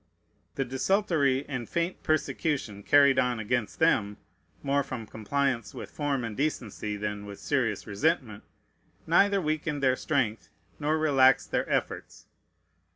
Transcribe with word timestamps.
The 0.55 0.65
desultory 0.65 1.45
and 1.47 1.69
faint 1.69 2.01
persecution 2.01 2.81
carried 2.81 3.19
on 3.19 3.39
against 3.39 3.77
them, 3.77 4.17
more 4.63 4.81
from 4.81 5.05
compliance 5.05 5.75
with 5.75 5.91
form 5.91 6.23
and 6.23 6.35
decency 6.35 6.97
than 6.97 7.27
with 7.27 7.39
serious 7.39 7.85
resentment, 7.85 8.43
neither 9.05 9.39
weakened 9.39 9.83
their 9.83 9.95
strength 9.95 10.49
nor 10.79 10.97
relaxed 10.97 11.51
their 11.51 11.69
efforts. 11.69 12.25